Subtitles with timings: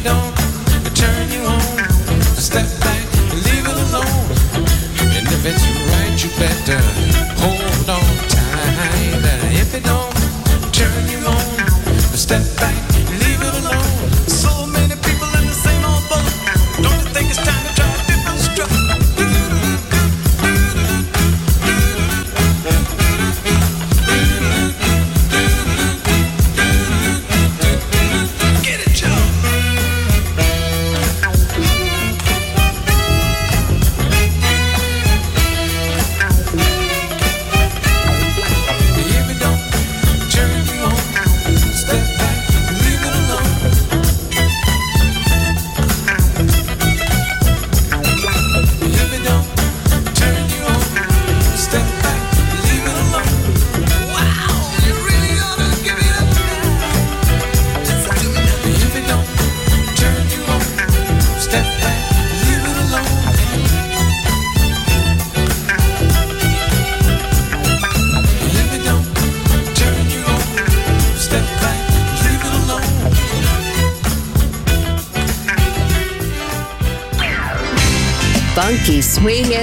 [0.00, 0.43] don't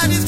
[0.00, 0.27] I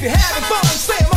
[0.00, 1.09] If you're having fun, say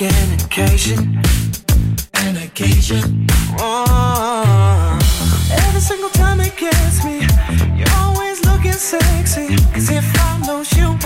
[0.00, 1.20] like an occasion.
[2.14, 3.26] An occasion.
[3.58, 4.98] Oh,
[5.50, 7.26] every single time it gets me,
[7.76, 9.56] you're always looking sexy.
[9.72, 10.96] Cause if I lose you,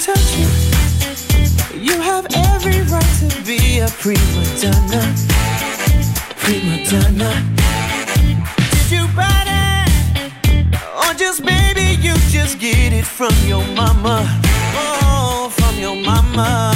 [0.00, 0.48] touch you.
[1.78, 5.02] You have every right to be a prima donna.
[6.36, 7.30] Prima donna.
[8.72, 9.90] Did you buy that?
[10.96, 14.24] Or just maybe you just get it from your mama.
[14.74, 16.72] Oh, from your mama.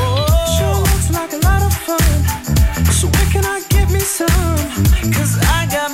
[0.00, 0.56] Oh.
[0.56, 2.84] Sure looks like a lot of fun.
[2.92, 4.56] So where can I get me some?
[5.12, 5.93] Cause I got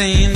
[0.00, 0.27] everything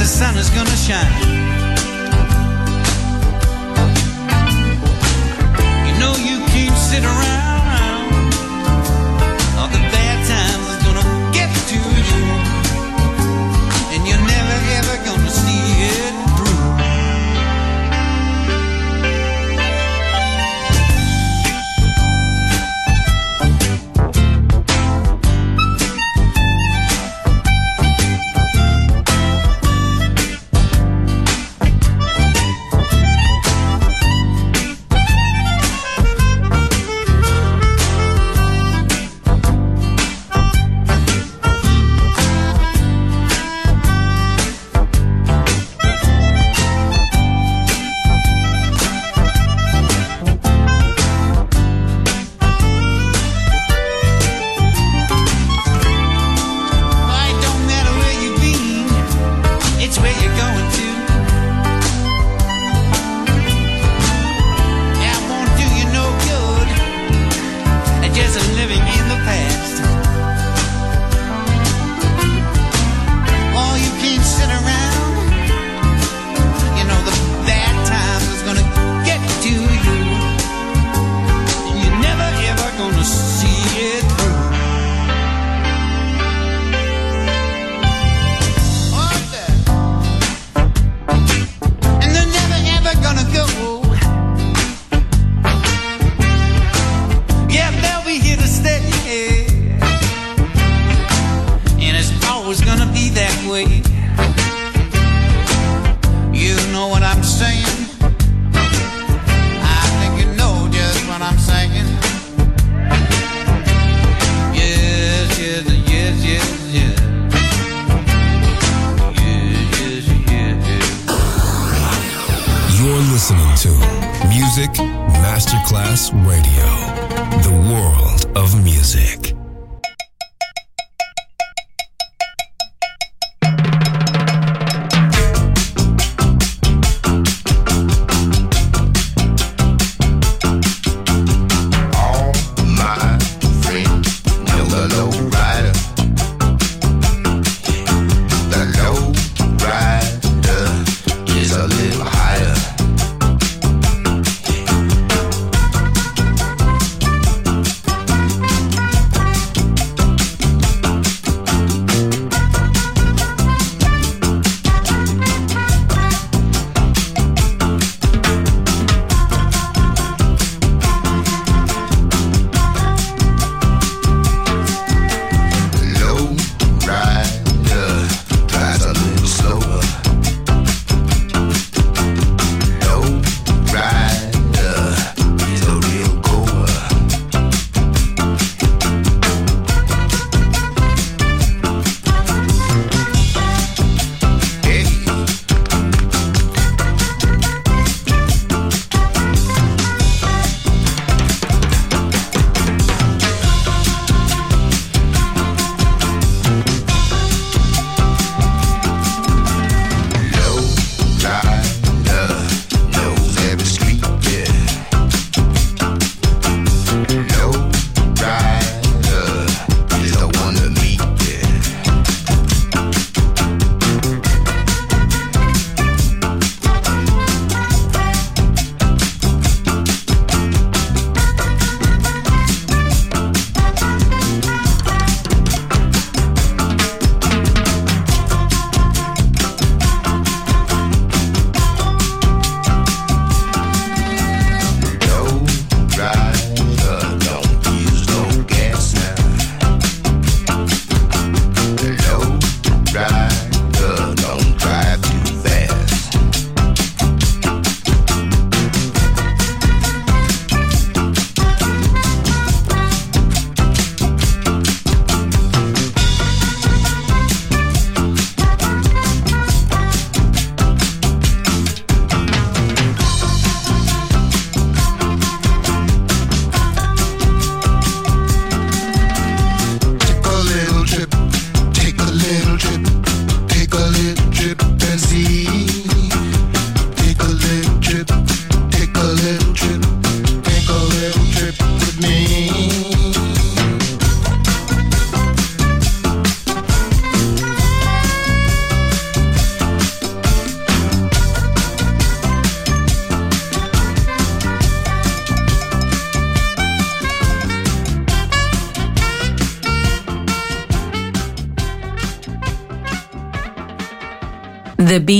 [0.00, 1.12] the sun is gonna shine.
[5.86, 7.39] You know you can't sit around.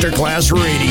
[0.00, 0.89] Masterclass Radio.